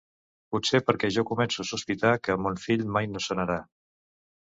[0.53, 3.59] Potser perquè ja començo a sospitar que mon fill mai no sanarà.